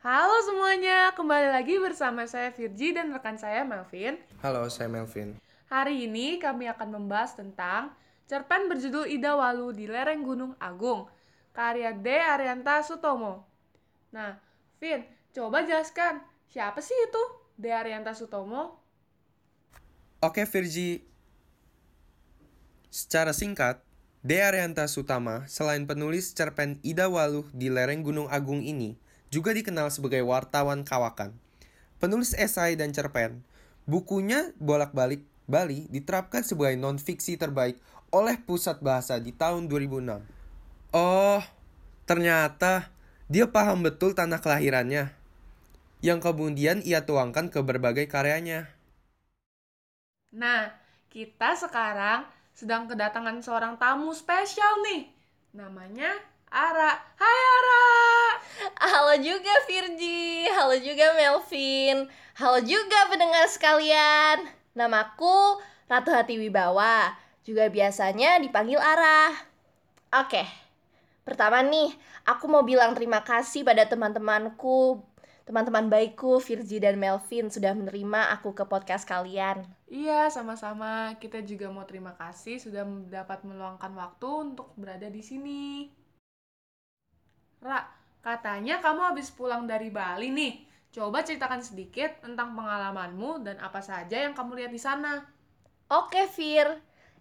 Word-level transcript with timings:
Halo 0.00 0.32
semuanya, 0.48 1.12
kembali 1.12 1.52
lagi 1.52 1.76
bersama 1.76 2.24
saya 2.24 2.48
Virgi 2.56 2.96
dan 2.96 3.12
rekan 3.12 3.36
saya 3.36 3.68
Melvin. 3.68 4.16
Halo, 4.40 4.64
saya 4.72 4.88
Melvin. 4.88 5.36
Hari 5.68 6.08
ini 6.08 6.40
kami 6.40 6.72
akan 6.72 6.96
membahas 6.96 7.36
tentang 7.36 7.92
cerpen 8.24 8.72
berjudul 8.72 9.04
Ida 9.04 9.36
Walu 9.36 9.76
di 9.76 9.84
lereng 9.84 10.24
Gunung 10.24 10.56
Agung, 10.56 11.04
karya 11.52 11.92
D. 11.92 12.16
Arianta 12.16 12.80
Sutomo. 12.80 13.44
Nah, 14.08 14.40
Vin, 14.80 15.04
coba 15.36 15.68
jelaskan, 15.68 16.24
siapa 16.48 16.80
sih 16.80 16.96
itu 16.96 17.20
D. 17.60 17.68
Arianta 17.68 18.16
Sutomo? 18.16 18.80
Oke, 20.24 20.48
Virgi. 20.48 21.04
Secara 22.88 23.36
singkat, 23.36 23.84
D. 24.24 24.40
Arianta 24.40 24.88
Sutama, 24.88 25.44
selain 25.44 25.84
penulis 25.84 26.32
cerpen 26.32 26.80
Ida 26.80 27.12
Waluh 27.12 27.44
di 27.52 27.68
lereng 27.68 28.00
Gunung 28.00 28.32
Agung 28.32 28.64
ini, 28.64 28.96
juga 29.30 29.54
dikenal 29.54 29.88
sebagai 29.94 30.20
wartawan 30.26 30.82
kawakan. 30.82 31.32
Penulis 32.02 32.34
esai 32.34 32.74
dan 32.74 32.90
cerpen, 32.90 33.40
bukunya 33.86 34.50
bolak-balik 34.58 35.24
Bali 35.50 35.90
diterapkan 35.90 36.46
sebagai 36.46 36.78
non-fiksi 36.78 37.34
terbaik 37.34 37.74
oleh 38.14 38.38
Pusat 38.38 38.82
Bahasa 38.82 39.18
di 39.18 39.34
tahun 39.34 39.66
2006. 39.66 40.22
Oh, 40.94 41.42
ternyata 42.06 42.90
dia 43.30 43.46
paham 43.46 43.86
betul 43.86 44.14
tanah 44.14 44.42
kelahirannya, 44.42 45.14
yang 46.02 46.18
kemudian 46.18 46.82
ia 46.82 47.06
tuangkan 47.06 47.50
ke 47.50 47.62
berbagai 47.62 48.10
karyanya. 48.10 48.70
Nah, 50.34 50.70
kita 51.10 51.58
sekarang 51.58 52.26
sedang 52.54 52.86
kedatangan 52.86 53.42
seorang 53.42 53.74
tamu 53.78 54.14
spesial 54.14 54.82
nih. 54.86 55.10
Namanya 55.54 56.14
Ara. 56.50 56.98
Hai 57.14 57.40
Ara! 57.46 57.86
Halo 58.82 59.14
juga 59.22 59.54
Virgi, 59.70 60.50
halo 60.50 60.74
juga 60.82 61.14
Melvin, 61.14 62.10
halo 62.42 62.58
juga 62.66 63.06
pendengar 63.06 63.46
sekalian. 63.46 64.50
Namaku 64.74 65.62
Ratu 65.86 66.10
Hati 66.10 66.42
Wibawa, 66.42 67.14
juga 67.46 67.70
biasanya 67.70 68.42
dipanggil 68.42 68.82
Arah. 68.82 69.30
Oke, 70.10 70.42
pertama 71.22 71.62
nih, 71.62 71.94
aku 72.26 72.50
mau 72.50 72.66
bilang 72.66 72.98
terima 72.98 73.22
kasih 73.22 73.62
pada 73.62 73.86
teman-temanku, 73.86 75.06
teman-teman 75.46 75.86
baikku 75.86 76.42
Virgi 76.42 76.82
dan 76.82 76.98
Melvin 76.98 77.46
sudah 77.46 77.78
menerima 77.78 78.34
aku 78.34 78.58
ke 78.58 78.66
podcast 78.66 79.06
kalian. 79.06 79.70
Iya, 79.86 80.26
sama-sama. 80.34 81.14
Kita 81.22 81.46
juga 81.46 81.70
mau 81.70 81.86
terima 81.86 82.18
kasih 82.18 82.58
sudah 82.58 82.82
dapat 83.06 83.46
meluangkan 83.46 83.94
waktu 83.94 84.50
untuk 84.50 84.74
berada 84.74 85.06
di 85.06 85.22
sini. 85.22 85.99
Ra, 87.60 87.84
katanya 88.24 88.80
kamu 88.80 89.12
habis 89.12 89.28
pulang 89.28 89.68
dari 89.68 89.92
Bali 89.92 90.32
nih. 90.32 90.64
Coba 90.90 91.20
ceritakan 91.20 91.60
sedikit 91.60 92.24
tentang 92.24 92.56
pengalamanmu 92.56 93.44
dan 93.44 93.60
apa 93.60 93.84
saja 93.84 94.16
yang 94.16 94.32
kamu 94.32 94.64
lihat 94.64 94.72
di 94.72 94.80
sana. 94.80 95.22
Oke, 95.92 96.24
Vir. 96.34 96.80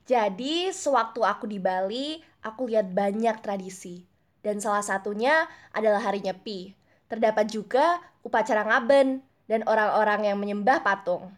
Jadi, 0.09 0.73
sewaktu 0.73 1.21
aku 1.21 1.45
di 1.45 1.61
Bali, 1.61 2.17
aku 2.41 2.71
lihat 2.71 2.89
banyak 2.89 3.45
tradisi. 3.45 4.01
Dan 4.39 4.63
salah 4.63 4.81
satunya 4.81 5.45
adalah 5.75 6.01
hari 6.01 6.23
Nyepi. 6.23 6.73
Terdapat 7.11 7.51
juga 7.51 7.99
upacara 8.23 8.63
ngaben 8.63 9.19
dan 9.45 9.61
orang-orang 9.67 10.33
yang 10.33 10.37
menyembah 10.39 10.81
patung. 10.81 11.29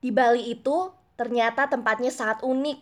Di 0.00 0.08
Bali 0.08 0.48
itu 0.48 0.90
ternyata 1.14 1.68
tempatnya 1.68 2.08
sangat 2.08 2.40
unik. 2.40 2.78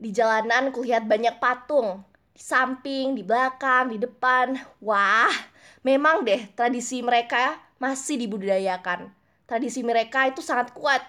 Di 0.00 0.10
jalanan 0.16 0.72
kulihat 0.72 1.04
banyak 1.04 1.36
patung. 1.36 2.07
Samping, 2.38 3.18
di 3.18 3.26
belakang, 3.26 3.90
di 3.90 3.98
depan. 3.98 4.54
Wah, 4.78 5.34
memang 5.82 6.22
deh 6.22 6.46
tradisi 6.54 7.02
mereka 7.02 7.58
masih 7.82 8.14
dibudidayakan. 8.14 9.10
Tradisi 9.50 9.82
mereka 9.82 10.30
itu 10.30 10.38
sangat 10.38 10.70
kuat. 10.70 11.02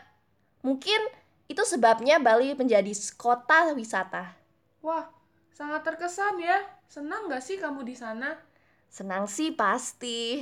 Mungkin 0.66 0.98
itu 1.46 1.62
sebabnya 1.62 2.18
Bali 2.18 2.58
menjadi 2.58 2.90
kota 3.14 3.78
wisata. 3.78 4.34
Wah, 4.82 5.06
sangat 5.54 5.86
terkesan 5.86 6.42
ya. 6.42 6.66
Senang 6.90 7.30
gak 7.30 7.46
sih 7.46 7.62
kamu 7.62 7.86
di 7.86 7.94
sana? 7.94 8.34
Senang 8.90 9.30
sih 9.30 9.54
pasti. 9.54 10.42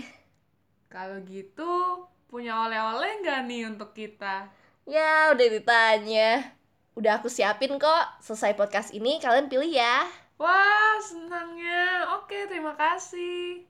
Kalau 0.87 1.19
gitu, 1.27 2.07
punya 2.31 2.63
oleh-oleh 2.63 3.19
nggak 3.19 3.43
nih 3.43 3.67
untuk 3.67 3.91
kita? 3.91 4.47
Ya, 4.87 5.35
udah 5.35 5.47
ditanya. 5.51 6.55
Udah 6.95 7.19
aku 7.19 7.27
siapin 7.27 7.75
kok. 7.75 8.05
Selesai 8.23 8.55
podcast 8.55 8.95
ini, 8.95 9.19
kalian 9.19 9.51
pilih 9.51 9.67
ya. 9.67 10.07
Wah, 10.37 11.01
senangnya. 11.01 12.13
Oke, 12.21 12.45
terima 12.45 12.77
kasih. 12.77 13.65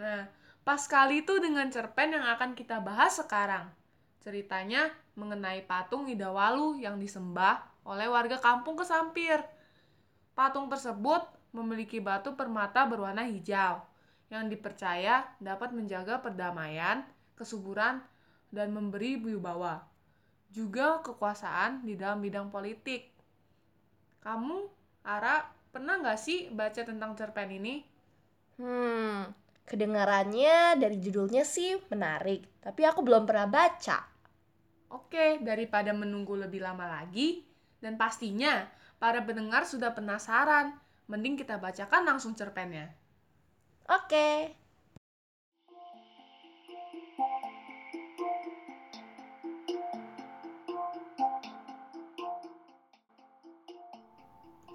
Nah, 0.00 0.24
pas 0.64 0.80
kali 0.88 1.20
itu 1.20 1.36
dengan 1.44 1.68
cerpen 1.68 2.16
yang 2.16 2.24
akan 2.24 2.56
kita 2.56 2.80
bahas 2.80 3.20
sekarang. 3.20 3.68
Ceritanya 4.24 4.88
mengenai 5.12 5.60
patung 5.68 6.08
Ida 6.08 6.32
Walu 6.32 6.80
yang 6.80 6.96
disembah 6.96 7.68
oleh 7.84 8.08
warga 8.08 8.40
kampung 8.40 8.80
Kesampir. 8.80 9.44
Patung 10.32 10.72
tersebut 10.72 11.24
memiliki 11.52 12.00
batu 12.00 12.32
permata 12.32 12.88
berwarna 12.88 13.28
hijau 13.28 13.84
yang 14.28 14.48
dipercaya 14.48 15.24
dapat 15.40 15.72
menjaga 15.72 16.20
perdamaian, 16.20 17.04
kesuburan, 17.36 18.00
dan 18.48 18.72
memberi 18.72 19.20
wibawa. 19.20 19.84
Juga 20.48 21.00
kekuasaan 21.04 21.84
di 21.84 21.96
dalam 21.96 22.24
bidang 22.24 22.48
politik. 22.48 23.12
Kamu, 24.24 24.68
Ara, 25.04 25.57
pernah 25.74 25.94
nggak 26.02 26.18
sih 26.26 26.38
baca 26.58 26.82
tentang 26.90 27.10
cerpen 27.18 27.50
ini? 27.58 27.74
Hmm, 28.60 29.18
kedengarannya 29.68 30.56
dari 30.82 30.96
judulnya 31.04 31.42
sih 31.54 31.70
menarik, 31.92 32.40
tapi 32.64 32.82
aku 32.90 33.00
belum 33.06 33.22
pernah 33.28 33.48
baca. 33.56 33.98
Oke, 34.98 35.26
daripada 35.48 35.92
menunggu 36.00 36.34
lebih 36.44 36.60
lama 36.66 36.86
lagi, 36.96 37.28
dan 37.82 37.94
pastinya 38.02 38.54
para 39.02 39.20
pendengar 39.28 39.62
sudah 39.72 39.90
penasaran, 39.98 40.66
mending 41.10 41.34
kita 41.40 41.56
bacakan 41.64 42.02
langsung 42.08 42.32
cerpennya. 42.40 42.86
Oke. 43.88 44.26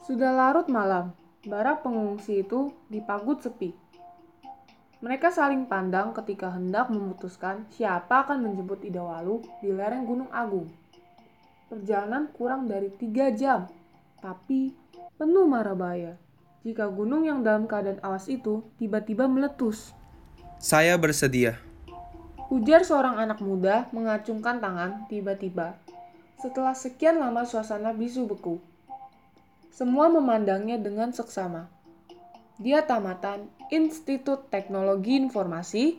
Sudah 0.03 0.36
larut 0.36 0.68
malam, 0.68 1.16
barak 1.47 1.80
pengungsi 1.88 2.44
itu 2.44 2.75
dipagut 2.91 3.40
sepi. 3.40 3.72
Mereka 5.00 5.31
saling 5.31 5.64
pandang 5.64 6.12
ketika 6.12 6.52
hendak 6.52 6.91
memutuskan 6.91 7.64
siapa 7.72 8.28
akan 8.28 8.44
menjemput 8.44 8.84
Ida 8.84 9.00
Walu 9.00 9.40
di 9.63 9.72
lereng 9.72 10.03
Gunung 10.03 10.28
Agung. 10.31 10.68
Perjalanan 11.72 12.28
kurang 12.36 12.68
dari 12.68 12.92
tiga 12.92 13.31
jam, 13.31 13.72
tapi 14.19 14.75
penuh 15.16 15.47
mara 15.47 15.72
bahaya 15.72 16.19
jika 16.63 16.88
gunung 16.88 17.28
yang 17.28 17.44
dalam 17.44 17.68
keadaan 17.68 18.00
awas 18.00 18.31
itu 18.31 18.63
tiba-tiba 18.80 19.28
meletus. 19.28 19.92
Saya 20.59 20.96
bersedia. 20.96 21.59
Ujar 22.52 22.88
seorang 22.88 23.19
anak 23.19 23.44
muda 23.44 23.88
mengacungkan 23.92 24.63
tangan 24.63 25.08
tiba-tiba. 25.08 25.75
Setelah 26.40 26.75
sekian 26.75 27.19
lama 27.19 27.47
suasana 27.47 27.96
bisu 27.96 28.28
beku. 28.28 28.59
Semua 29.73 30.06
memandangnya 30.06 30.78
dengan 30.78 31.09
seksama. 31.09 31.66
Dia 32.61 32.85
tamatan 32.85 33.50
Institut 33.73 34.53
Teknologi 34.53 35.17
Informasi, 35.17 35.97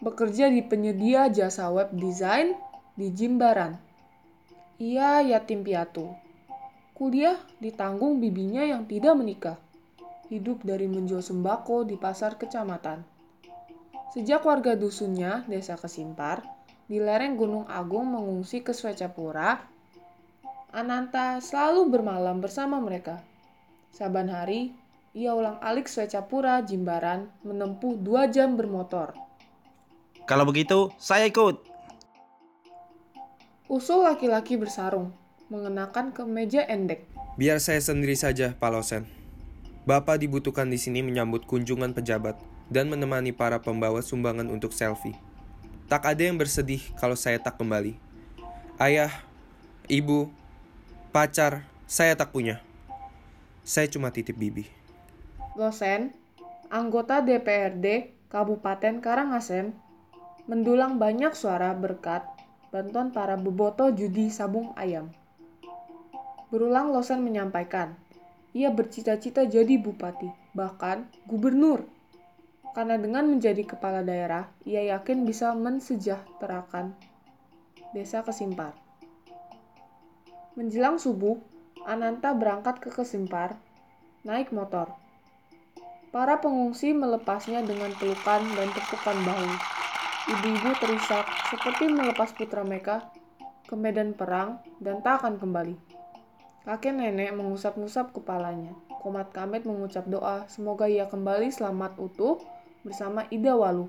bekerja 0.00 0.48
di 0.48 0.64
penyedia 0.64 1.28
jasa 1.28 1.68
web 1.68 1.92
design 1.92 2.56
di 2.96 3.12
Jimbaran. 3.12 3.76
Ia 4.80 5.20
yatim 5.28 5.60
piatu. 5.60 6.08
Kuliah 6.96 7.36
ditanggung 7.60 8.16
bibinya 8.16 8.64
yang 8.64 8.88
tidak 8.88 9.12
menikah 9.20 9.60
hidup 10.32 10.64
dari 10.64 10.88
menjual 10.88 11.20
sembako 11.20 11.84
di 11.84 12.00
pasar 12.00 12.40
kecamatan. 12.40 13.04
Sejak 14.16 14.40
warga 14.48 14.72
dusunnya, 14.72 15.44
desa 15.44 15.76
Kesimpar, 15.76 16.40
di 16.88 16.96
lereng 16.96 17.36
Gunung 17.36 17.68
Agung 17.68 18.08
mengungsi 18.08 18.64
ke 18.64 18.72
Swecapura, 18.72 19.71
Ananta 20.72 21.36
selalu 21.44 21.92
bermalam 21.92 22.40
bersama 22.40 22.80
mereka. 22.80 23.20
Saban 23.92 24.32
hari, 24.32 24.72
ia 25.12 25.36
ulang 25.36 25.60
alik 25.60 25.84
Swecapura 25.84 26.64
Jimbaran 26.64 27.28
menempuh 27.44 28.00
dua 28.00 28.24
jam 28.32 28.56
bermotor. 28.56 29.12
Kalau 30.24 30.48
begitu, 30.48 30.88
saya 30.96 31.28
ikut. 31.28 31.60
Usul 33.68 34.08
laki-laki 34.08 34.56
bersarung, 34.56 35.12
mengenakan 35.52 36.08
kemeja 36.08 36.64
endek. 36.64 37.04
Biar 37.36 37.60
saya 37.60 37.84
sendiri 37.84 38.16
saja, 38.16 38.56
Pak 38.56 38.70
Losen. 38.72 39.04
Bapak 39.84 40.24
dibutuhkan 40.24 40.72
di 40.72 40.80
sini 40.80 41.04
menyambut 41.04 41.44
kunjungan 41.44 41.92
pejabat 41.92 42.40
dan 42.72 42.88
menemani 42.88 43.36
para 43.36 43.60
pembawa 43.60 44.00
sumbangan 44.00 44.48
untuk 44.48 44.72
selfie. 44.72 45.20
Tak 45.92 46.08
ada 46.08 46.24
yang 46.24 46.40
bersedih 46.40 46.80
kalau 46.96 47.12
saya 47.12 47.36
tak 47.36 47.60
kembali. 47.60 47.92
Ayah, 48.80 49.12
ibu, 49.92 50.32
pacar, 51.12 51.68
saya 51.84 52.16
tak 52.16 52.32
punya. 52.32 52.64
Saya 53.68 53.84
cuma 53.84 54.08
titip 54.08 54.32
bibi. 54.32 54.64
Losen, 55.60 56.16
anggota 56.72 57.20
DPRD 57.20 58.16
Kabupaten 58.32 59.04
Karangasem, 59.04 59.76
mendulang 60.48 60.96
banyak 60.96 61.36
suara 61.36 61.76
berkat 61.76 62.24
bantuan 62.72 63.12
para 63.12 63.36
beboto 63.36 63.92
judi 63.92 64.32
sabung 64.32 64.72
ayam. 64.72 65.12
Berulang 66.48 66.96
Losen 66.96 67.20
menyampaikan, 67.20 67.92
ia 68.56 68.72
bercita-cita 68.72 69.44
jadi 69.44 69.76
bupati, 69.76 70.32
bahkan 70.56 71.04
gubernur. 71.28 71.84
Karena 72.72 72.96
dengan 72.96 73.28
menjadi 73.28 73.68
kepala 73.68 74.00
daerah, 74.00 74.48
ia 74.64 74.80
yakin 74.96 75.28
bisa 75.28 75.52
mensejahterakan 75.52 76.96
desa 77.92 78.24
Kesimpar. 78.24 78.81
Menjelang 80.52 81.00
subuh, 81.00 81.40
Ananta 81.88 82.36
berangkat 82.36 82.76
ke 82.76 82.92
Kesimpar, 82.92 83.56
naik 84.20 84.52
motor. 84.52 84.92
Para 86.12 86.44
pengungsi 86.44 86.92
melepasnya 86.92 87.64
dengan 87.64 87.88
pelukan 87.96 88.44
dan 88.52 88.68
tepukan 88.76 89.16
bahu. 89.24 89.48
Ibu-ibu 90.28 90.76
terisak 90.76 91.24
seperti 91.48 91.88
melepas 91.88 92.36
putra 92.36 92.68
mereka 92.68 93.08
ke 93.64 93.72
medan 93.72 94.12
perang 94.12 94.60
dan 94.76 95.00
tak 95.00 95.24
akan 95.24 95.40
kembali. 95.40 95.72
Kakek 96.68 97.00
nenek 97.00 97.32
mengusap-ngusap 97.32 98.12
kepalanya. 98.12 98.76
Komat 99.00 99.32
Kamet 99.32 99.64
mengucap 99.64 100.04
doa 100.04 100.44
semoga 100.52 100.84
ia 100.84 101.08
kembali 101.08 101.48
selamat 101.48 101.96
utuh 101.96 102.44
bersama 102.84 103.24
Ida 103.32 103.56
Walu. 103.56 103.88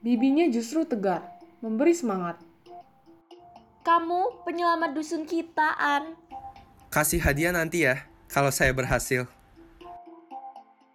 Bibinya 0.00 0.48
justru 0.48 0.88
tegar, 0.88 1.20
memberi 1.60 1.92
semangat. 1.92 2.47
Kamu 3.88 4.44
penyelamat 4.44 4.92
dusun 4.92 5.24
kita, 5.24 5.72
An. 5.80 6.12
Kasih 6.92 7.24
hadiah 7.24 7.56
nanti 7.56 7.88
ya, 7.88 8.04
kalau 8.28 8.52
saya 8.52 8.68
berhasil. 8.76 9.24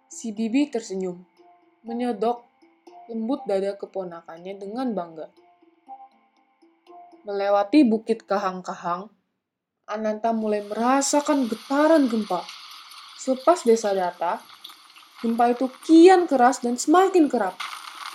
Si 0.06 0.30
Bibi 0.30 0.70
tersenyum, 0.70 1.26
menyodok 1.82 2.46
lembut 3.10 3.42
dada 3.50 3.74
keponakannya 3.74 4.54
dengan 4.62 4.94
bangga. 4.94 5.26
Melewati 7.26 7.82
bukit 7.82 8.30
kahang-kahang, 8.30 9.10
Ananta 9.90 10.30
mulai 10.30 10.62
merasakan 10.62 11.50
getaran 11.50 12.06
gempa. 12.06 12.46
Selepas 13.18 13.66
desa 13.66 13.90
data, 13.90 14.38
gempa 15.18 15.50
itu 15.50 15.66
kian 15.82 16.30
keras 16.30 16.62
dan 16.62 16.78
semakin 16.78 17.26
kerap. 17.26 17.58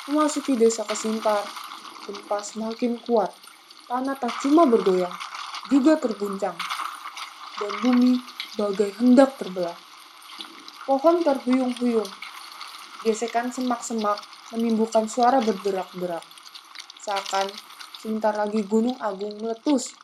Memasuki 0.07 0.55
desa 0.55 0.87
Kesimpar, 0.87 1.43
gempa 2.07 2.39
semakin 2.39 2.95
kuat. 3.03 3.48
Tanah 3.89 4.13
tak 4.21 4.37
cuma 4.45 4.69
bergoyang, 4.69 5.09
juga 5.73 5.97
terguncang. 5.97 6.53
Dan 7.57 7.73
bumi 7.81 8.21
bagai 8.53 8.93
hendak 9.01 9.33
terbelah. 9.41 9.73
Pohon 10.85 11.25
terhuyung-huyung. 11.25 12.05
Gesekan 13.01 13.49
semak-semak 13.49 14.21
menimbulkan 14.53 15.09
suara 15.09 15.41
bergerak-gerak. 15.41 16.21
Seakan 17.01 17.49
sebentar 17.97 18.37
lagi 18.37 18.61
Gunung 18.61 19.01
Agung 19.01 19.41
meletus. 19.41 19.97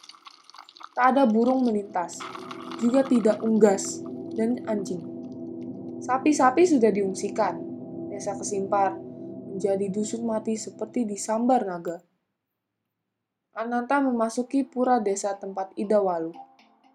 Tak 0.97 1.13
ada 1.13 1.29
burung 1.29 1.61
melintas, 1.61 2.17
juga 2.81 3.05
tidak 3.05 3.37
unggas 3.45 4.01
dan 4.33 4.65
anjing. 4.65 5.03
Sapi-sapi 6.01 6.65
sudah 6.65 6.89
diungsikan. 6.89 7.61
Desa 8.09 8.33
Kesimpar 8.33 8.95
menjadi 9.51 9.91
dusun 9.93 10.23
mati 10.25 10.55
seperti 10.55 11.05
disambar 11.05 11.67
naga. 11.67 11.99
Ananta 13.55 14.03
memasuki 14.03 14.67
pura 14.67 14.99
desa 14.99 15.31
tempat 15.39 15.71
Ida 15.79 16.03
Walu. 16.03 16.35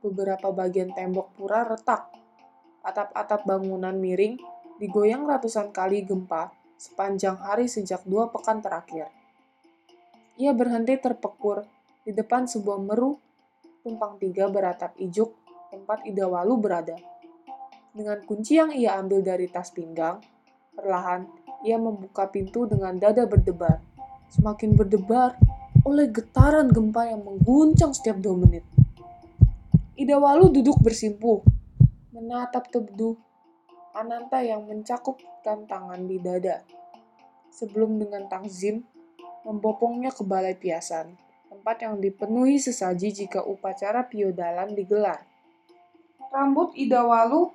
Beberapa 0.05 0.53
bagian 0.53 0.93
tembok 0.93 1.33
pura 1.33 1.65
retak. 1.65 2.13
Atap-atap 2.85 3.49
bangunan 3.49 3.97
miring 3.97 4.37
digoyang 4.77 5.25
ratusan 5.25 5.73
kali 5.73 6.05
gempa 6.05 6.53
sepanjang 6.77 7.41
hari 7.41 7.65
sejak 7.65 8.05
dua 8.05 8.29
pekan 8.29 8.61
terakhir. 8.61 9.09
Ia 10.37 10.53
berhenti 10.53 11.01
terpekur 11.01 11.65
di 12.05 12.13
depan 12.13 12.45
sebuah 12.45 12.77
meru 12.77 13.17
tumpang 13.81 14.21
tiga 14.21 14.53
beratap 14.53 14.93
ijuk 15.01 15.33
tempat 15.73 16.05
Ida 16.05 16.29
Walu 16.29 16.61
berada. 16.61 17.01
Dengan 17.97 18.21
kunci 18.29 18.61
yang 18.61 18.69
ia 18.77 19.01
ambil 19.01 19.25
dari 19.25 19.49
tas 19.49 19.73
pinggang, 19.73 20.21
perlahan 20.77 21.25
ia 21.65 21.81
membuka 21.81 22.29
pintu 22.29 22.69
dengan 22.69 23.01
dada 23.01 23.25
berdebar. 23.25 23.81
Semakin 24.29 24.77
berdebar 24.77 25.41
oleh 25.81 26.13
getaran 26.13 26.69
gempa 26.69 27.09
yang 27.09 27.25
mengguncang 27.25 27.97
setiap 27.97 28.21
dua 28.21 28.37
menit. 28.37 28.65
Ida 29.97 30.21
Walu 30.21 30.53
duduk 30.53 30.81
bersimpuh, 30.81 31.41
menatap 32.13 32.69
teduh 32.69 33.17
Ananta 33.97 34.39
yang 34.45 34.65
mencakupkan 34.69 35.67
tangan 35.67 36.07
di 36.07 36.21
dada. 36.21 36.63
Sebelum 37.51 37.99
dengan 37.99 38.31
takzim, 38.31 38.87
membopongnya 39.43 40.15
ke 40.15 40.23
balai 40.23 40.55
piasan, 40.55 41.19
tempat 41.51 41.83
yang 41.83 41.99
dipenuhi 41.99 42.61
sesaji 42.61 43.11
jika 43.11 43.43
upacara 43.43 44.07
piodalan 44.07 44.73
digelar. 44.77 45.27
Rambut 46.31 46.77
Ida 46.79 47.03
Walu 47.03 47.51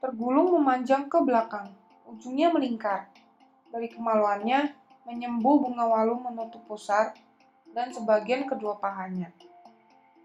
tergulung 0.00 0.56
memanjang 0.56 1.10
ke 1.12 1.20
belakang, 1.20 1.68
ujungnya 2.08 2.48
melingkar. 2.48 3.12
Dari 3.68 3.92
kemaluannya, 3.92 4.72
menyembuh 5.04 5.60
bunga 5.60 5.84
walu 5.84 6.16
menutup 6.24 6.64
pusar 6.64 7.12
dan 7.78 7.94
sebagian 7.94 8.42
kedua 8.42 8.74
pahanya. 8.82 9.30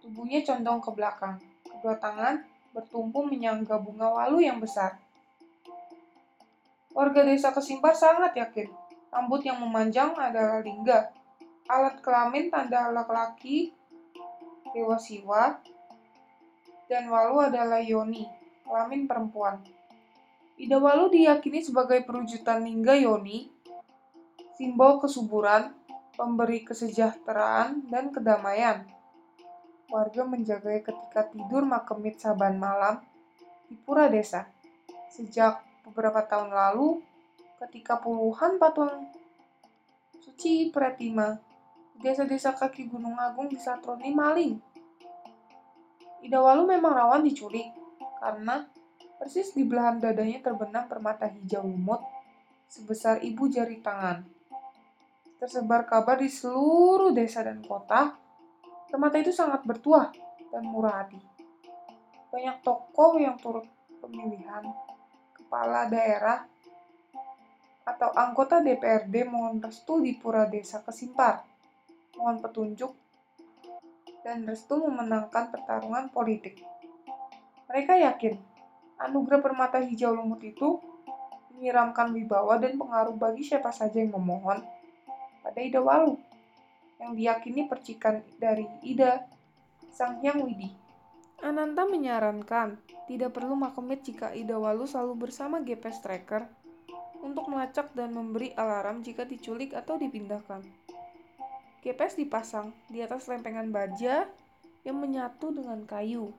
Tubuhnya 0.01 0.41
condong 0.41 0.81
ke 0.81 0.89
belakang, 0.89 1.37
kedua 1.61 2.01
tangan 2.01 2.41
bertumpu 2.73 3.21
menyangga 3.29 3.77
bunga 3.77 4.09
walu 4.09 4.41
yang 4.41 4.57
besar. 4.57 4.97
Warga 6.97 7.21
desa 7.21 7.53
Kesimpar 7.53 7.93
sangat 7.93 8.33
yakin 8.33 8.73
rambut 9.13 9.45
yang 9.45 9.61
memanjang 9.61 10.17
adalah 10.17 10.65
lingga, 10.65 11.13
alat 11.69 12.01
kelamin 12.01 12.49
tanda 12.49 12.89
laki-laki, 12.89 13.69
dewa 14.73 14.97
siwa, 14.97 15.61
dan 16.89 17.05
walu 17.05 17.37
adalah 17.37 17.77
yoni, 17.77 18.25
kelamin 18.65 19.05
perempuan. 19.05 19.61
Ida 20.57 20.81
walu 20.81 21.13
diyakini 21.13 21.61
sebagai 21.61 22.01
perwujudan 22.01 22.65
lingga 22.65 22.97
yoni, 22.97 23.53
simbol 24.57 24.97
kesuburan, 24.97 25.69
pemberi 26.13 26.61
kesejahteraan 26.61 27.89
dan 27.89 28.13
kedamaian. 28.13 28.85
Warga 29.89 30.25
menjaga 30.25 30.73
ketika 30.81 31.29
tidur 31.29 31.65
makemit 31.65 32.17
saban 32.17 32.57
malam 32.57 33.01
di 33.69 33.77
pura 33.77 34.09
desa. 34.09 34.49
Sejak 35.13 35.61
beberapa 35.85 36.25
tahun 36.25 36.49
lalu 36.49 37.01
ketika 37.61 38.01
puluhan 38.01 38.57
patung 38.57 39.13
suci 40.23 40.73
Pretima 40.73 41.37
desa-desa 42.01 42.57
kaki 42.57 42.89
Gunung 42.89 43.15
Agung 43.21 43.45
disatroni 43.45 44.09
maling. 44.09 44.57
Idawalu 46.25 46.73
memang 46.73 46.93
rawan 46.95 47.21
diculik 47.21 47.69
karena 48.17 48.65
persis 49.19 49.53
di 49.53 49.67
belahan 49.67 50.01
dadanya 50.01 50.39
terbenam 50.41 50.87
permata 50.89 51.27
hijau 51.29 51.67
lumut 51.67 52.01
sebesar 52.65 53.21
ibu 53.21 53.45
jari 53.45 53.77
tangan. 53.83 54.32
Tersebar 55.43 55.83
kabar 55.83 56.23
di 56.23 56.31
seluruh 56.31 57.11
desa 57.11 57.43
dan 57.43 57.59
kota, 57.67 58.15
permata 58.87 59.19
itu 59.19 59.35
sangat 59.35 59.67
bertuah 59.67 60.07
dan 60.47 60.63
murah 60.63 61.03
hati. 61.03 61.19
Banyak 62.31 62.63
tokoh 62.63 63.19
yang 63.19 63.35
turut 63.35 63.67
pemilihan 63.99 64.63
kepala 65.35 65.91
daerah 65.91 66.47
atau 67.83 68.15
anggota 68.15 68.63
DPRD 68.63 69.27
mohon 69.27 69.59
restu 69.59 69.99
di 69.99 70.15
Pura 70.15 70.47
Desa 70.47 70.79
Kesimpar, 70.79 71.43
mohon 72.15 72.39
petunjuk 72.39 72.95
dan 74.23 74.47
restu 74.47 74.79
memenangkan 74.79 75.51
pertarungan 75.51 76.07
politik. 76.07 76.63
Mereka 77.67 77.99
yakin 77.99 78.39
anugerah 78.95 79.43
permata 79.43 79.83
hijau 79.83 80.15
lumut 80.15 80.39
itu 80.39 80.79
menyiramkan 81.51 82.15
wibawa 82.15 82.55
dan 82.63 82.79
pengaruh 82.79 83.19
bagi 83.19 83.43
siapa 83.43 83.75
saja 83.75 83.99
yang 83.99 84.15
memohon 84.15 84.82
pada 85.43 85.59
Ida 85.59 85.83
Walu 85.83 86.15
yang 87.03 87.13
diyakini 87.13 87.67
percikan 87.67 88.23
dari 88.39 88.63
Ida 88.81 89.27
Sang 89.91 90.23
Hyang 90.23 90.47
Widi. 90.47 90.71
Ananta 91.43 91.83
menyarankan 91.83 92.79
tidak 93.11 93.35
perlu 93.35 93.59
makomit 93.59 94.07
jika 94.07 94.31
Ida 94.31 94.55
Walu 94.55 94.87
selalu 94.87 95.27
bersama 95.27 95.59
GPS 95.59 95.99
tracker 95.99 96.47
untuk 97.19 97.51
melacak 97.51 97.91
dan 97.91 98.15
memberi 98.15 98.55
alarm 98.55 99.03
jika 99.03 99.27
diculik 99.27 99.75
atau 99.75 99.99
dipindahkan. 99.99 100.63
GPS 101.83 102.15
dipasang 102.15 102.71
di 102.87 103.03
atas 103.03 103.27
lempengan 103.27 103.67
baja 103.67 104.23
yang 104.87 104.97
menyatu 104.99 105.51
dengan 105.51 105.83
kayu 105.83 106.31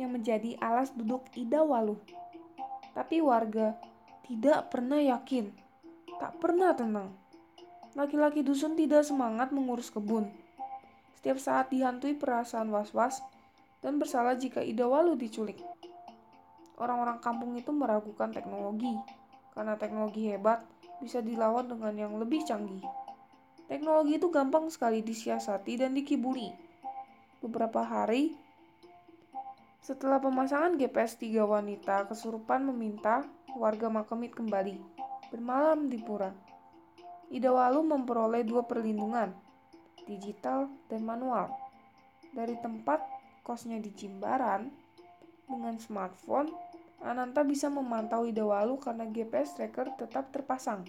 yang 0.00 0.16
menjadi 0.16 0.56
alas 0.58 0.90
duduk 0.96 1.28
Ida 1.36 1.60
Walu. 1.60 2.00
Tapi 2.96 3.20
warga 3.20 3.76
tidak 4.24 4.72
pernah 4.72 5.04
yakin, 5.04 5.52
tak 6.16 6.40
pernah 6.40 6.72
tenang. 6.72 7.12
Laki-laki 7.94 8.42
dusun 8.42 8.74
tidak 8.74 9.06
semangat 9.06 9.54
mengurus 9.54 9.86
kebun. 9.86 10.26
Setiap 11.14 11.38
saat 11.38 11.66
dihantui 11.70 12.18
perasaan 12.18 12.66
was-was 12.74 13.22
dan 13.78 14.02
bersalah 14.02 14.34
jika 14.34 14.58
Ida 14.58 14.82
Walu 14.84 15.14
diculik. 15.14 15.62
Orang-orang 16.74 17.22
kampung 17.22 17.54
itu 17.54 17.70
meragukan 17.70 18.34
teknologi, 18.34 18.90
karena 19.54 19.78
teknologi 19.78 20.26
hebat 20.26 20.66
bisa 20.98 21.22
dilawan 21.22 21.70
dengan 21.70 21.94
yang 21.94 22.12
lebih 22.18 22.42
canggih. 22.42 22.82
Teknologi 23.70 24.18
itu 24.18 24.28
gampang 24.28 24.66
sekali 24.68 25.00
disiasati 25.00 25.78
dan 25.78 25.94
dikibuli. 25.94 26.50
Beberapa 27.40 27.86
hari 27.86 28.34
setelah 29.84 30.18
pemasangan 30.18 30.74
GPS 30.80 31.14
tiga 31.14 31.46
wanita 31.46 32.10
kesurupan 32.10 32.66
meminta 32.66 33.22
warga 33.54 33.86
Makamit 33.86 34.34
kembali 34.34 34.80
bermalam 35.30 35.86
di 35.86 36.00
pura. 36.02 36.43
Ida 37.34 37.50
Walu 37.50 37.82
memperoleh 37.82 38.46
dua 38.46 38.62
perlindungan, 38.62 39.34
digital 40.06 40.70
dan 40.86 41.02
manual. 41.02 41.50
Dari 42.30 42.54
tempat 42.62 43.02
kosnya 43.42 43.82
di 43.82 43.90
Jimbaran, 43.90 44.70
dengan 45.50 45.74
smartphone, 45.82 46.54
Ananta 47.02 47.42
bisa 47.42 47.66
memantau 47.66 48.22
Ida 48.22 48.46
Walu 48.46 48.78
karena 48.78 49.10
GPS 49.10 49.58
tracker 49.58 49.98
tetap 49.98 50.30
terpasang. 50.30 50.86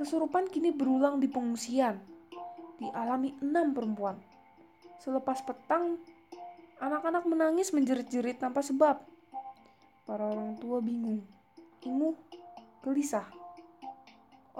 Kesurupan 0.00 0.48
kini 0.48 0.72
berulang 0.72 1.20
di 1.20 1.28
pengungsian, 1.28 2.00
dialami 2.80 3.36
enam 3.44 3.76
perempuan. 3.76 4.16
Selepas 4.96 5.44
petang, 5.44 6.00
Anak-anak 6.80 7.28
menangis 7.28 7.76
menjerit-jerit 7.76 8.40
tanpa 8.40 8.64
sebab. 8.64 9.04
Para 10.08 10.24
orang 10.24 10.56
tua 10.56 10.80
bingung, 10.80 11.20
inguh, 11.84 12.16
gelisah. 12.80 13.39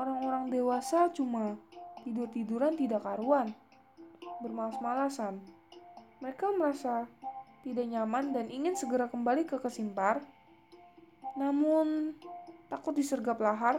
Orang-orang 0.01 0.49
dewasa 0.49 1.13
cuma 1.13 1.61
tidur-tiduran 2.01 2.73
tidak 2.73 3.05
karuan, 3.05 3.53
bermalas-malasan. 4.41 5.37
Mereka 6.25 6.57
merasa 6.57 7.05
tidak 7.61 7.85
nyaman 7.85 8.33
dan 8.33 8.49
ingin 8.49 8.73
segera 8.73 9.13
kembali 9.13 9.45
ke 9.45 9.61
kesimpar, 9.61 10.25
namun 11.37 12.17
takut 12.73 12.97
disergap 12.97 13.37
lahar 13.45 13.77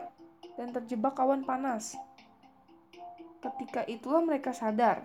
dan 0.62 0.70
terjebak 0.70 1.18
awan 1.18 1.42
panas. 1.42 1.98
Ketika 3.42 3.82
itulah 3.90 4.22
mereka 4.22 4.54
sadar 4.54 5.02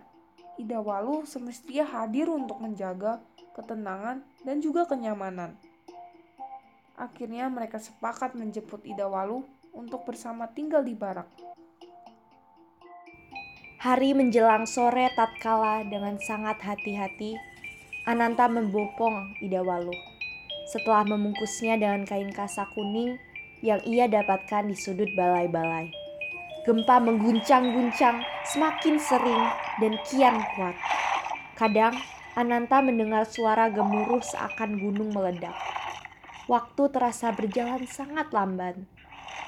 Ida 0.60 0.84
Walu 0.84 1.24
semestinya 1.24 1.88
hadir 1.88 2.28
untuk 2.28 2.60
menjaga 2.60 3.24
ketenangan 3.56 4.20
dan 4.44 4.60
juga 4.60 4.84
kenyamanan. 4.84 5.56
Akhirnya 6.96 7.48
mereka 7.48 7.80
sepakat 7.80 8.36
menjemput 8.36 8.84
Ida 8.84 9.08
Walu 9.08 9.44
untuk 9.76 10.08
bersama 10.08 10.48
tinggal 10.56 10.80
di 10.80 10.96
barak. 10.96 11.28
Hari 13.76 14.16
menjelang 14.16 14.64
sore 14.64 15.12
tatkala 15.12 15.84
dengan 15.84 16.16
sangat 16.24 16.58
hati-hati, 16.64 17.36
Ananta 18.08 18.48
membopong 18.48 19.36
Ida 19.44 19.60
Walu. 19.60 19.92
Setelah 20.72 21.06
membungkusnya 21.06 21.78
dengan 21.78 22.02
kain 22.08 22.32
kasa 22.32 22.66
kuning 22.72 23.20
yang 23.60 23.78
ia 23.86 24.08
dapatkan 24.10 24.66
di 24.66 24.74
sudut 24.74 25.06
balai-balai. 25.14 25.92
Gempa 26.66 26.98
mengguncang-guncang 26.98 28.26
semakin 28.50 28.98
sering 28.98 29.44
dan 29.78 29.94
kian 30.08 30.34
kuat. 30.56 30.74
Kadang 31.54 31.94
Ananta 32.34 32.82
mendengar 32.82 33.22
suara 33.28 33.70
gemuruh 33.70 34.20
seakan 34.20 34.82
gunung 34.82 35.14
meledak. 35.14 35.54
Waktu 36.50 36.90
terasa 36.90 37.30
berjalan 37.30 37.86
sangat 37.86 38.34
lamban. 38.34 38.90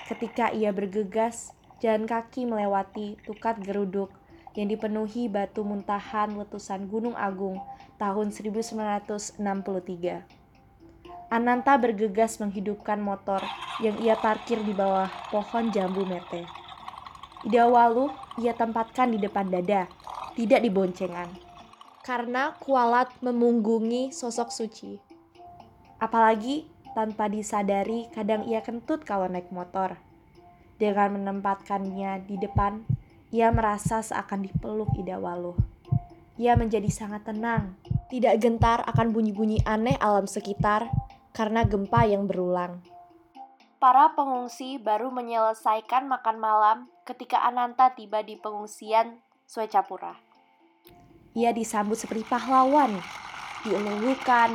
Ketika 0.09 0.49
ia 0.57 0.73
bergegas, 0.73 1.53
jalan 1.85 2.09
kaki 2.09 2.49
melewati 2.49 3.21
tukat 3.29 3.61
geruduk 3.61 4.09
yang 4.57 4.73
dipenuhi 4.73 5.29
batu 5.29 5.61
muntahan 5.61 6.33
letusan 6.33 6.88
Gunung 6.88 7.12
Agung 7.12 7.61
tahun 8.00 8.33
1963. 8.33 9.37
Ananta 11.29 11.77
bergegas 11.77 12.41
menghidupkan 12.41 12.97
motor 12.97 13.45
yang 13.85 14.00
ia 14.00 14.17
parkir 14.17 14.57
di 14.65 14.73
bawah 14.73 15.12
pohon 15.29 15.69
jambu 15.69 16.09
mete. 16.09 16.49
Ida 17.45 17.69
Walu 17.69 18.09
ia 18.41 18.57
tempatkan 18.57 19.12
di 19.12 19.21
depan 19.21 19.53
dada, 19.53 19.93
tidak 20.33 20.65
di 20.65 20.73
boncengan. 20.73 21.29
Karena 22.00 22.57
kualat 22.57 23.12
memunggungi 23.21 24.09
sosok 24.17 24.49
suci. 24.49 24.97
Apalagi 26.00 26.65
tanpa 26.99 27.31
disadari 27.31 28.11
kadang 28.11 28.43
ia 28.50 28.59
kentut 28.59 29.07
kalau 29.07 29.31
naik 29.31 29.55
motor. 29.55 29.95
Dengan 30.83 31.14
menempatkannya 31.14 32.26
di 32.26 32.35
depan, 32.43 32.83
ia 33.31 33.55
merasa 33.55 34.02
seakan 34.02 34.43
dipeluk 34.43 34.90
Ida 34.99 35.14
Walu. 35.14 35.55
Ia 36.43 36.59
menjadi 36.59 36.90
sangat 36.90 37.23
tenang, 37.31 37.78
tidak 38.11 38.43
gentar 38.43 38.83
akan 38.83 39.14
bunyi-bunyi 39.14 39.62
aneh 39.62 39.95
alam 40.02 40.26
sekitar 40.26 40.90
karena 41.31 41.62
gempa 41.62 42.02
yang 42.02 42.26
berulang. 42.26 42.83
Para 43.78 44.11
pengungsi 44.19 44.83
baru 44.83 45.14
menyelesaikan 45.14 46.11
makan 46.11 46.43
malam 46.43 46.78
ketika 47.07 47.47
Ananta 47.47 47.95
tiba 47.95 48.26
di 48.26 48.35
pengungsian 48.35 49.23
Swecapura. 49.47 50.19
Ia 51.38 51.55
disambut 51.55 51.95
seperti 51.95 52.26
pahlawan, 52.26 52.99
dielulukan, 53.62 54.50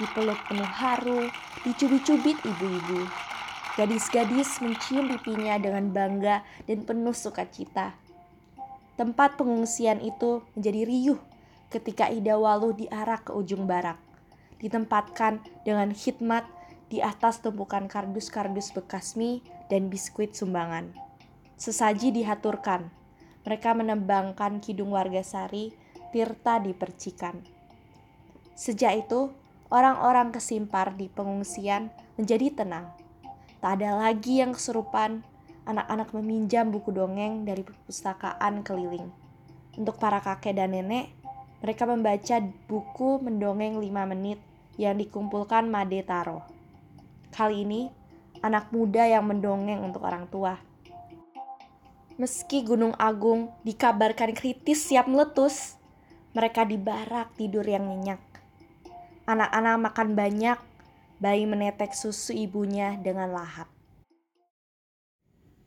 dipeluk 0.00 0.40
penuh 0.48 0.66
haru, 0.66 1.28
dicubit-cubit 1.62 2.40
ibu-ibu. 2.40 3.04
Gadis-gadis 3.76 4.58
mencium 4.64 5.12
pipinya 5.12 5.60
dengan 5.60 5.92
bangga 5.92 6.42
dan 6.64 6.82
penuh 6.88 7.14
sukacita. 7.14 7.94
Tempat 8.96 9.36
pengungsian 9.36 10.00
itu 10.00 10.42
menjadi 10.56 10.82
riuh 10.88 11.20
ketika 11.70 12.10
Ida 12.10 12.36
Walu 12.36 12.74
diarak 12.74 13.30
ke 13.30 13.32
ujung 13.32 13.64
barak. 13.68 13.96
Ditempatkan 14.58 15.40
dengan 15.62 15.94
khidmat 15.94 16.44
di 16.90 16.98
atas 16.98 17.38
tumpukan 17.40 17.86
kardus-kardus 17.86 18.74
bekas 18.74 19.14
mie 19.14 19.40
dan 19.70 19.86
biskuit 19.88 20.34
sumbangan. 20.34 20.90
Sesaji 21.56 22.10
dihaturkan. 22.10 22.90
Mereka 23.46 23.72
menembangkan 23.72 24.60
kidung 24.60 24.92
warga 24.92 25.24
sari, 25.24 25.72
Tirta 26.10 26.58
dipercikan. 26.58 27.38
Sejak 28.58 29.06
itu, 29.06 29.30
orang-orang 29.70 30.34
kesimpar 30.34 30.98
di 30.98 31.06
pengungsian 31.06 31.94
menjadi 32.18 32.52
tenang. 32.62 32.90
Tak 33.62 33.80
ada 33.80 33.96
lagi 33.96 34.42
yang 34.42 34.52
kesurupan, 34.52 35.22
anak-anak 35.64 36.10
meminjam 36.12 36.74
buku 36.74 36.90
dongeng 36.90 37.46
dari 37.46 37.62
perpustakaan 37.62 38.66
keliling. 38.66 39.08
Untuk 39.78 39.96
para 40.02 40.18
kakek 40.18 40.58
dan 40.58 40.74
nenek, 40.74 41.14
mereka 41.62 41.86
membaca 41.86 42.36
buku 42.66 43.22
mendongeng 43.22 43.78
5 43.78 44.12
menit 44.12 44.42
yang 44.74 44.98
dikumpulkan 44.98 45.70
Made 45.70 46.02
Taro. 46.02 46.42
Kali 47.30 47.62
ini, 47.62 47.86
anak 48.42 48.72
muda 48.74 49.06
yang 49.06 49.28
mendongeng 49.28 49.84
untuk 49.84 50.02
orang 50.02 50.26
tua. 50.26 50.58
Meski 52.16 52.64
Gunung 52.64 52.96
Agung 52.96 53.52
dikabarkan 53.64 54.32
kritis 54.36 54.88
siap 54.88 55.08
meletus, 55.08 55.76
mereka 56.32 56.64
di 56.64 56.76
barak 56.80 57.36
tidur 57.36 57.64
yang 57.64 57.88
nyenyak. 57.88 58.29
Anak-anak 59.30 59.78
makan 59.78 60.18
banyak, 60.18 60.58
bayi 61.22 61.46
menetek 61.46 61.94
susu 61.94 62.34
ibunya 62.34 62.98
dengan 62.98 63.30
lahap. 63.30 63.70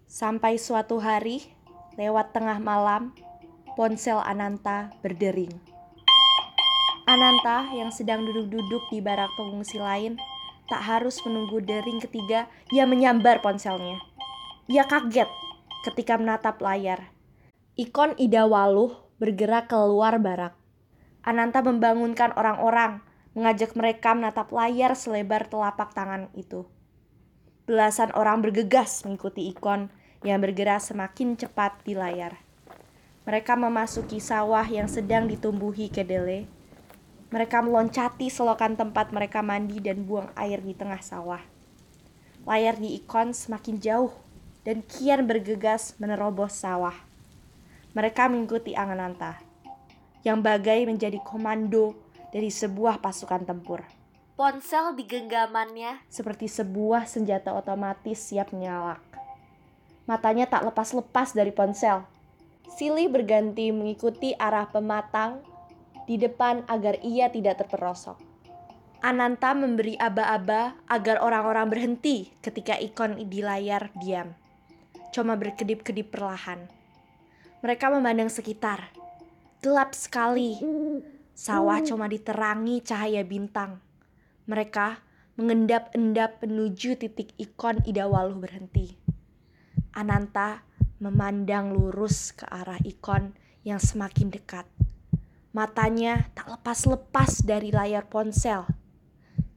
Sampai 0.04 0.60
suatu 0.60 1.00
hari, 1.00 1.48
lewat 1.96 2.36
tengah 2.36 2.60
malam, 2.60 3.16
ponsel 3.80 4.20
Ananta 4.20 4.92
berdering. 5.00 5.56
Ananta 7.08 7.72
yang 7.72 7.96
sedang 7.96 8.28
duduk-duduk 8.28 8.92
di 8.92 9.00
barak 9.00 9.32
pengungsi 9.40 9.80
lain 9.80 10.20
Tak 10.64 10.80
harus 10.80 11.20
menunggu 11.28 11.60
dering 11.60 12.00
ketiga, 12.00 12.48
ia 12.72 12.88
menyambar 12.88 13.44
ponselnya. 13.44 14.00
Ia 14.72 14.88
kaget 14.88 15.28
ketika 15.84 16.16
menatap 16.16 16.64
layar. 16.64 17.12
Ikon 17.76 18.16
Ida 18.16 18.48
Waluh 18.48 18.96
bergerak 19.20 19.68
keluar 19.68 20.16
barak. 20.24 20.56
Ananta 21.22 21.60
membangunkan 21.60 22.32
orang-orang, 22.40 23.04
mengajak 23.34 23.74
mereka 23.78 24.14
menatap 24.14 24.50
layar 24.54 24.98
selebar 24.98 25.50
telapak 25.50 25.94
tangan 25.94 26.30
itu. 26.38 26.66
Belasan 27.70 28.14
orang 28.14 28.42
bergegas 28.42 29.06
mengikuti 29.06 29.50
ikon 29.54 29.90
yang 30.26 30.40
bergerak 30.42 30.82
semakin 30.82 31.36
cepat 31.38 31.82
di 31.86 31.98
layar. 31.98 32.40
Mereka 33.26 33.56
memasuki 33.56 34.20
sawah 34.20 34.68
yang 34.68 34.88
sedang 34.88 35.26
ditumbuhi 35.30 35.88
kedele 35.88 36.48
mereka 37.34 37.66
meloncati 37.66 38.30
selokan 38.30 38.78
tempat 38.78 39.10
mereka 39.10 39.42
mandi 39.42 39.82
dan 39.82 40.06
buang 40.06 40.30
air 40.38 40.62
di 40.62 40.78
tengah 40.78 41.02
sawah. 41.02 41.42
Layar 42.46 42.78
di 42.78 42.94
ikon 43.02 43.34
semakin 43.34 43.82
jauh 43.82 44.14
dan 44.62 44.86
kian 44.86 45.26
bergegas 45.26 45.98
menerobos 45.98 46.54
sawah. 46.54 46.94
Mereka 47.98 48.30
mengikuti 48.30 48.78
Angananta, 48.78 49.42
yang 50.22 50.46
bagai 50.46 50.86
menjadi 50.86 51.18
komando 51.26 51.98
dari 52.34 52.50
sebuah 52.50 52.98
pasukan 52.98 53.46
tempur. 53.46 53.86
Ponsel 54.34 54.98
di 54.98 55.06
genggamannya 55.06 56.02
seperti 56.10 56.50
sebuah 56.50 57.06
senjata 57.06 57.54
otomatis 57.54 58.18
siap 58.18 58.50
menyalak. 58.50 58.98
Matanya 60.10 60.50
tak 60.50 60.66
lepas-lepas 60.66 61.38
dari 61.38 61.54
ponsel. 61.54 62.02
Silih 62.74 63.14
berganti 63.14 63.70
mengikuti 63.70 64.34
arah 64.34 64.66
pematang 64.66 65.46
di 66.10 66.18
depan 66.18 66.66
agar 66.66 66.98
ia 67.06 67.30
tidak 67.30 67.62
terperosok. 67.62 68.18
Ananta 69.06 69.54
memberi 69.54 69.94
aba-aba 70.00 70.80
agar 70.90 71.22
orang-orang 71.22 71.70
berhenti 71.70 72.34
ketika 72.42 72.74
ikon 72.82 73.22
di 73.30 73.40
layar 73.46 73.94
diam. 74.02 74.34
cuma 75.14 75.38
berkedip-kedip 75.38 76.10
perlahan. 76.10 76.66
Mereka 77.62 77.94
memandang 77.94 78.34
sekitar. 78.34 78.90
Gelap 79.62 79.94
sekali. 79.94 80.58
Sawah 81.34 81.82
cuma 81.82 82.06
diterangi 82.06 82.86
cahaya 82.86 83.26
bintang. 83.26 83.82
Mereka 84.46 85.02
mengendap-endap 85.34 86.46
menuju 86.46 86.94
titik 86.94 87.34
ikon 87.42 87.82
Ida 87.90 88.06
Waluh 88.06 88.38
berhenti. 88.38 88.94
Ananta 89.98 90.62
memandang 91.02 91.74
lurus 91.74 92.38
ke 92.38 92.46
arah 92.46 92.78
ikon 92.86 93.34
yang 93.66 93.82
semakin 93.82 94.30
dekat. 94.30 94.70
Matanya 95.58 96.30
tak 96.38 96.54
lepas-lepas 96.54 97.42
dari 97.42 97.74
layar 97.74 98.06
ponsel. 98.06 98.70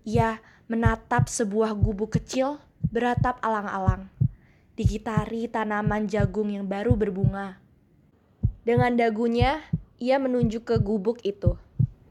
Ia 0.09 0.41
menatap 0.73 1.29
sebuah 1.29 1.77
gubuk 1.77 2.17
kecil 2.17 2.57
beratap 2.89 3.37
alang-alang. 3.45 4.09
Digitari 4.81 5.45
tanaman 5.45 6.09
jagung 6.09 6.49
yang 6.49 6.65
baru 6.65 6.97
berbunga. 6.97 7.61
Dengan 8.65 8.97
dagunya, 8.97 9.61
ia 10.01 10.17
menunjuk 10.17 10.69
ke 10.69 10.77
gubuk 10.81 11.21
itu. 11.21 11.57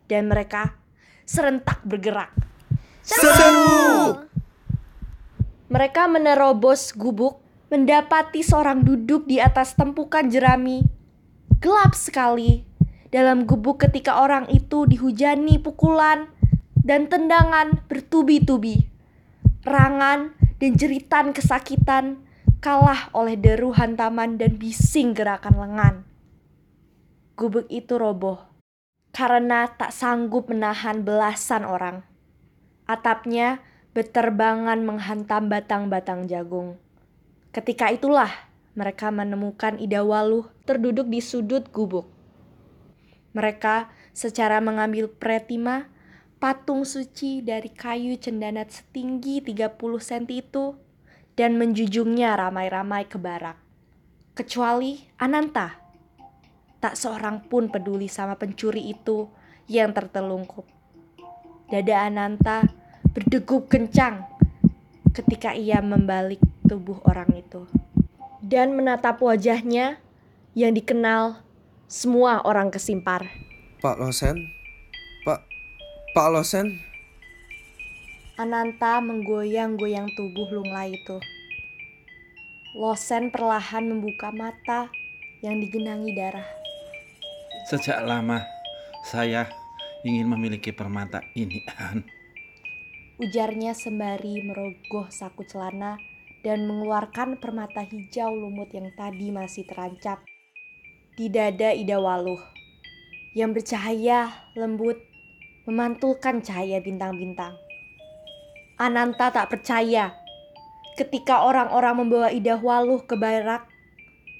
Dan 0.06 0.30
mereka 0.30 0.78
serentak 1.26 1.82
bergerak. 1.82 2.30
Seru! 3.02 4.26
Mereka 5.66 6.06
menerobos 6.06 6.94
gubuk, 6.94 7.42
mendapati 7.74 8.46
seorang 8.46 8.86
duduk 8.86 9.26
di 9.26 9.42
atas 9.42 9.74
tempukan 9.74 10.30
jerami. 10.30 10.86
Gelap 11.58 11.98
sekali. 11.98 12.62
Dalam 13.10 13.50
gubuk 13.50 13.82
ketika 13.82 14.22
orang 14.22 14.46
itu 14.54 14.86
dihujani 14.86 15.58
pukulan 15.58 16.30
dan 16.86 17.10
tendangan 17.10 17.82
bertubi-tubi. 17.90 18.86
Rangan 19.66 20.38
dan 20.62 20.72
jeritan 20.78 21.34
kesakitan 21.34 22.22
kalah 22.62 23.10
oleh 23.14 23.38
deru 23.38 23.74
hantaman 23.74 24.38
dan 24.38 24.58
bising 24.62 25.18
gerakan 25.18 25.58
lengan. 25.58 25.96
Gubuk 27.34 27.66
itu 27.74 27.98
roboh 27.98 28.55
karena 29.16 29.72
tak 29.72 29.96
sanggup 29.96 30.52
menahan 30.52 31.00
belasan 31.08 31.64
orang. 31.64 32.04
Atapnya 32.84 33.64
berterbangan 33.96 34.84
menghantam 34.84 35.48
batang-batang 35.48 36.28
jagung. 36.28 36.76
Ketika 37.56 37.96
itulah 37.96 38.28
mereka 38.76 39.08
menemukan 39.16 39.80
Ida 39.80 40.04
Waluh 40.04 40.52
terduduk 40.68 41.08
di 41.08 41.24
sudut 41.24 41.72
gubuk. 41.72 42.12
Mereka 43.32 43.88
secara 44.12 44.60
mengambil 44.60 45.08
pretima 45.08 45.88
patung 46.44 46.84
suci 46.84 47.40
dari 47.40 47.72
kayu 47.72 48.20
cendanat 48.20 48.68
setinggi 48.68 49.40
30 49.40 49.80
cm 49.80 50.28
itu 50.28 50.76
dan 51.40 51.56
menjujungnya 51.56 52.36
ramai-ramai 52.36 53.08
ke 53.08 53.16
barak. 53.16 53.56
Kecuali 54.36 55.00
Ananta. 55.16 55.85
Tak 56.86 57.02
seorang 57.02 57.42
pun 57.42 57.74
peduli 57.74 58.06
sama 58.06 58.38
pencuri 58.38 58.94
itu 58.94 59.26
yang 59.66 59.90
tertelungkup. 59.90 60.70
Dada 61.66 62.06
Ananta 62.06 62.62
berdegup 63.10 63.74
kencang 63.74 64.22
ketika 65.10 65.58
ia 65.58 65.82
membalik 65.82 66.38
tubuh 66.62 67.02
orang 67.10 67.42
itu. 67.42 67.66
Dan 68.38 68.78
menatap 68.78 69.18
wajahnya 69.18 69.98
yang 70.54 70.78
dikenal 70.78 71.42
semua 71.90 72.46
orang 72.46 72.70
kesimpar. 72.70 73.34
Pak 73.82 73.98
Losen? 73.98 74.46
Pak... 75.26 75.42
Pak 76.14 76.28
Losen? 76.38 76.86
Ananta 78.38 79.02
menggoyang-goyang 79.02 80.06
tubuh 80.14 80.54
lunglai 80.54 80.94
itu. 80.94 81.18
Losen 82.78 83.34
perlahan 83.34 83.90
membuka 83.90 84.30
mata 84.30 84.94
yang 85.42 85.58
digenangi 85.58 86.14
darah. 86.14 86.65
Sejak 87.66 87.98
lama 88.06 88.46
saya 89.02 89.50
ingin 90.06 90.30
memiliki 90.30 90.70
permata 90.70 91.26
ini, 91.34 91.66
An. 91.82 92.06
Ujarnya 93.18 93.74
sembari 93.74 94.46
merogoh 94.46 95.10
saku 95.10 95.50
celana 95.50 95.98
dan 96.46 96.70
mengeluarkan 96.70 97.42
permata 97.42 97.82
hijau 97.82 98.38
lumut 98.38 98.70
yang 98.70 98.94
tadi 98.94 99.34
masih 99.34 99.66
terancap 99.66 100.22
di 101.18 101.26
dada 101.34 101.74
Ida 101.74 101.98
Waluh 101.98 102.38
yang 103.34 103.50
bercahaya 103.50 104.30
lembut 104.54 105.02
memantulkan 105.66 106.46
cahaya 106.46 106.78
bintang-bintang. 106.86 107.58
Ananta 108.78 109.34
tak 109.34 109.50
percaya 109.50 110.14
ketika 111.02 111.42
orang-orang 111.42 111.98
membawa 111.98 112.30
Ida 112.30 112.62
Waluh 112.62 113.02
ke 113.10 113.18
barak, 113.18 113.66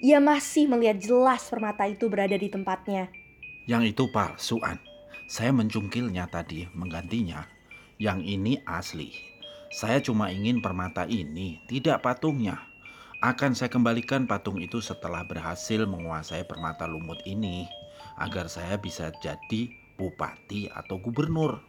ia 0.04 0.20
masih 0.20 0.68
melihat 0.68 1.00
jelas 1.00 1.48
permata 1.48 1.88
itu 1.88 2.12
berada 2.12 2.36
di 2.36 2.52
tempatnya. 2.52 3.08
Yang 3.66 3.96
itu 3.96 4.04
palsuan. 4.12 4.78
Saya 5.26 5.50
mencungkilnya 5.56 6.30
tadi, 6.30 6.70
menggantinya. 6.76 7.48
Yang 7.98 8.20
ini 8.28 8.54
asli. 8.68 9.10
Saya 9.74 10.00
cuma 10.04 10.30
ingin 10.30 10.62
permata 10.62 11.10
ini, 11.10 11.64
tidak 11.66 12.06
patungnya. 12.06 12.62
Akan 13.24 13.58
saya 13.58 13.74
kembalikan 13.74 14.30
patung 14.30 14.62
itu 14.62 14.84
setelah 14.84 15.26
berhasil 15.26 15.88
menguasai 15.88 16.46
permata 16.46 16.86
lumut 16.86 17.18
ini. 17.26 17.66
Agar 18.22 18.52
saya 18.52 18.78
bisa 18.78 19.10
jadi 19.24 19.72
bupati 19.98 20.70
atau 20.70 21.02
gubernur. 21.02 21.64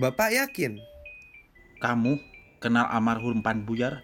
Bapak 0.00 0.30
yakin? 0.32 0.78
Kamu 1.82 2.18
kenal 2.62 2.88
almarhum 2.88 3.44
Pan 3.44 3.66
Buyar? 3.66 4.02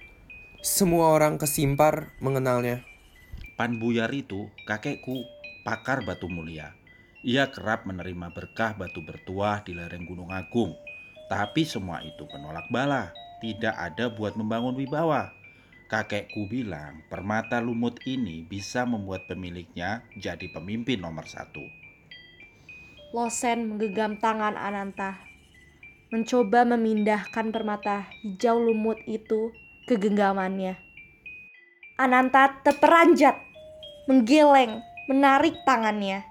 Semua 0.61 1.15
orang 1.15 1.41
kesimpar 1.41 2.15
mengenalnya. 2.21 2.94
Pan 3.55 3.79
Buyar 3.79 4.11
itu 4.11 4.51
kakekku, 4.67 5.23
pakar 5.63 6.03
batu 6.03 6.27
mulia. 6.27 6.75
Ia 7.23 7.55
kerap 7.55 7.87
menerima 7.87 8.35
berkah 8.35 8.75
batu 8.75 8.99
bertuah 9.07 9.63
di 9.63 9.79
lereng 9.79 10.11
Gunung 10.11 10.35
Agung. 10.35 10.75
Tapi 11.31 11.63
semua 11.63 12.03
itu 12.03 12.27
penolak 12.27 12.67
bala, 12.75 13.15
tidak 13.39 13.79
ada 13.79 14.11
buat 14.11 14.35
membangun 14.35 14.75
wibawa. 14.75 15.31
Kakekku 15.87 16.51
bilang 16.51 17.07
permata 17.07 17.63
lumut 17.63 18.03
ini 18.11 18.43
bisa 18.43 18.83
membuat 18.83 19.31
pemiliknya 19.31 20.03
jadi 20.19 20.51
pemimpin 20.51 20.99
nomor 20.99 21.31
satu. 21.31 21.63
Losen 23.15 23.71
menggenggam 23.71 24.19
tangan 24.19 24.59
Ananta, 24.59 25.23
mencoba 26.11 26.67
memindahkan 26.67 27.55
permata 27.55 28.11
hijau 28.27 28.59
lumut 28.59 28.99
itu 29.07 29.55
ke 29.87 29.95
genggamannya. 29.95 30.84
Ananta 31.95 32.59
terperanjat, 32.67 33.39
menggeleng, 34.11 34.83
menarik 35.07 35.55
tangannya. 35.63 36.27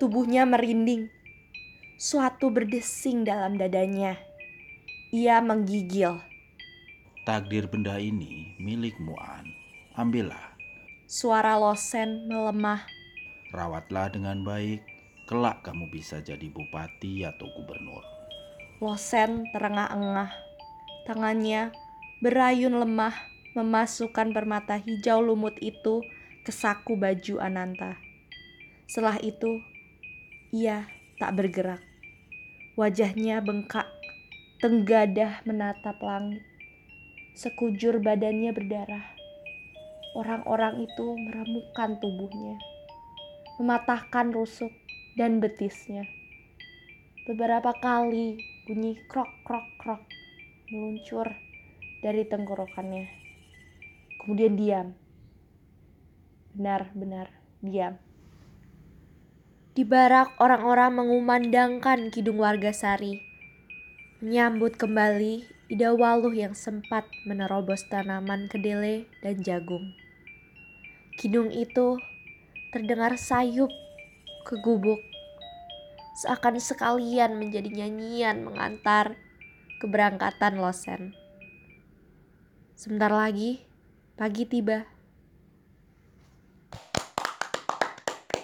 Tubuhnya 0.00 0.48
merinding. 0.48 1.12
Suatu 2.00 2.48
berdesing 2.48 3.28
dalam 3.28 3.60
dadanya. 3.60 4.16
Ia 5.12 5.44
menggigil. 5.44 6.16
Takdir 7.28 7.68
benda 7.68 8.00
ini 8.00 8.56
milikmu, 8.56 9.12
An. 9.20 9.44
Ambillah, 10.00 10.56
Suara 11.04 11.60
Losen 11.60 12.24
melemah. 12.24 12.80
rawatlah 13.52 14.08
dengan 14.08 14.40
baik. 14.48 14.80
Kelak 15.28 15.60
kamu 15.60 15.92
bisa 15.92 16.24
jadi 16.24 16.48
bupati 16.48 17.28
atau 17.28 17.44
gubernur. 17.52 18.00
Losen 18.80 19.44
terengah-engah. 19.52 20.32
Tangannya 21.04 21.68
berayun 22.24 22.80
lemah 22.80 23.12
memasukkan 23.54 24.30
permata 24.30 24.78
hijau 24.78 25.18
lumut 25.20 25.58
itu 25.58 26.02
ke 26.46 26.52
saku 26.54 26.94
baju 26.94 27.42
Ananta. 27.42 27.98
Setelah 28.86 29.18
itu, 29.22 29.62
ia 30.50 30.86
tak 31.18 31.38
bergerak. 31.38 31.82
Wajahnya 32.74 33.42
bengkak, 33.42 33.86
tenggadah 34.58 35.42
menatap 35.46 35.98
langit. 36.02 36.42
Sekujur 37.36 38.02
badannya 38.02 38.50
berdarah. 38.50 39.06
Orang-orang 40.18 40.82
itu 40.82 41.06
meremukkan 41.14 42.02
tubuhnya, 42.02 42.58
mematahkan 43.62 44.34
rusuk 44.34 44.74
dan 45.14 45.38
betisnya. 45.38 46.02
Beberapa 47.30 47.70
kali 47.78 48.42
bunyi 48.66 48.98
krok 49.06 49.30
krok 49.46 49.66
krok 49.78 50.02
meluncur 50.74 51.30
dari 52.02 52.26
tenggorokannya. 52.26 53.19
Kemudian 54.20 54.52
diam. 54.60 54.92
Benar-benar 56.52 57.32
diam. 57.64 57.96
Di 59.72 59.80
barak 59.88 60.36
orang-orang 60.36 61.00
mengumandangkan 61.00 62.12
kidung 62.12 62.36
warga 62.36 62.68
sari. 62.76 63.24
Menyambut 64.20 64.76
kembali 64.76 65.48
Ida 65.72 65.96
Waluh 65.96 66.36
yang 66.36 66.52
sempat 66.52 67.08
menerobos 67.24 67.88
tanaman 67.88 68.52
kedele 68.52 69.08
dan 69.24 69.40
jagung. 69.40 69.96
Kidung 71.16 71.48
itu 71.48 71.96
terdengar 72.76 73.16
sayup 73.16 73.72
ke 74.44 74.60
gubuk 74.60 75.00
seakan 76.20 76.60
sekalian 76.60 77.40
menjadi 77.40 77.72
nyanyian 77.72 78.44
mengantar 78.44 79.16
keberangkatan 79.80 80.60
Losen. 80.60 81.16
Sebentar 82.76 83.08
lagi, 83.08 83.64
Pagi 84.20 84.44
tiba. 84.44 84.84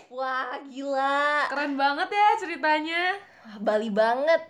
Wah, 0.09 0.57
gila. 0.73 1.53
Keren 1.53 1.77
banget 1.77 2.17
ya 2.17 2.29
ceritanya. 2.41 3.21
Wah, 3.45 3.61
Bali 3.61 3.93
banget. 3.93 4.41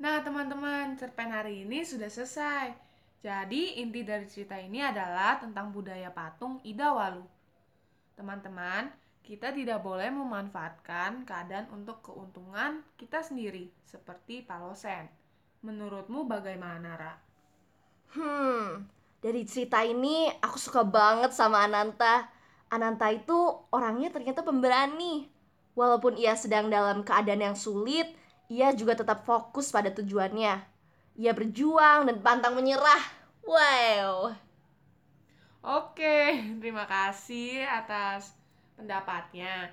Nah, 0.00 0.24
teman-teman, 0.24 0.96
cerpen 0.96 1.28
hari 1.28 1.68
ini 1.68 1.84
sudah 1.84 2.08
selesai. 2.08 2.72
Jadi, 3.20 3.76
inti 3.84 4.08
dari 4.08 4.24
cerita 4.24 4.56
ini 4.56 4.80
adalah 4.80 5.36
tentang 5.36 5.68
budaya 5.68 6.08
patung 6.08 6.64
Idawalu. 6.64 7.28
Teman-teman, 8.16 8.88
kita 9.20 9.52
tidak 9.52 9.84
boleh 9.84 10.08
memanfaatkan 10.08 11.28
keadaan 11.28 11.68
untuk 11.76 12.00
keuntungan 12.00 12.80
kita 12.96 13.20
sendiri, 13.20 13.68
seperti 13.84 14.40
Palosen. 14.48 15.12
Menurutmu 15.60 16.24
bagaimana, 16.24 16.96
Ra? 16.96 17.14
Hmm, 18.16 18.95
dari 19.24 19.48
cerita 19.48 19.80
ini 19.80 20.28
aku 20.44 20.60
suka 20.60 20.84
banget 20.84 21.32
sama 21.32 21.64
Ananta. 21.64 22.28
Ananta 22.68 23.08
itu 23.08 23.34
orangnya 23.72 24.12
ternyata 24.12 24.44
pemberani. 24.44 25.26
Walaupun 25.76 26.16
ia 26.16 26.32
sedang 26.36 26.72
dalam 26.72 27.04
keadaan 27.04 27.52
yang 27.52 27.56
sulit, 27.56 28.08
ia 28.48 28.72
juga 28.72 28.96
tetap 28.96 29.24
fokus 29.24 29.72
pada 29.72 29.92
tujuannya. 29.92 30.62
Ia 31.16 31.32
berjuang 31.32 32.08
dan 32.08 32.16
pantang 32.20 32.56
menyerah. 32.56 33.02
Wow. 33.44 34.36
Oke, 35.66 36.38
terima 36.62 36.86
kasih 36.86 37.66
atas 37.66 38.36
pendapatnya. 38.78 39.72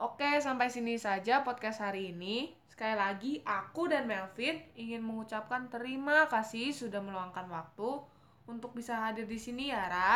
Oke, 0.00 0.40
sampai 0.40 0.72
sini 0.72 0.96
saja 0.96 1.44
podcast 1.44 1.82
hari 1.82 2.16
ini. 2.16 2.56
Sekali 2.66 2.94
lagi, 2.98 3.32
aku 3.46 3.86
dan 3.86 4.10
Melvin 4.10 4.58
ingin 4.74 5.04
mengucapkan 5.04 5.70
terima 5.70 6.26
kasih 6.26 6.74
sudah 6.74 6.98
meluangkan 6.98 7.46
waktu 7.46 8.02
untuk 8.44 8.76
bisa 8.76 8.96
hadir 9.00 9.24
di 9.24 9.40
sini 9.40 9.72
ya, 9.72 9.84
Ra. 9.88 10.12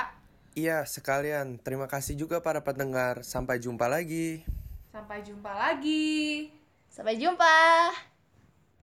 Iya, 0.57 0.83
sekalian. 0.85 1.61
Terima 1.61 1.87
kasih 1.87 2.19
juga 2.19 2.43
para 2.43 2.65
pendengar. 2.65 3.23
Sampai 3.23 3.63
jumpa 3.63 3.87
lagi. 3.87 4.43
Sampai 4.91 5.23
jumpa 5.23 5.53
lagi. 5.55 6.51
Sampai 6.91 7.15
jumpa. 7.21 7.55